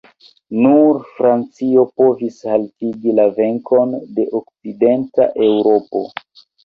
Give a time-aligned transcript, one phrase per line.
[0.59, 6.03] Nur Francio povis haltigi la venkon de okcidenta Eŭropo.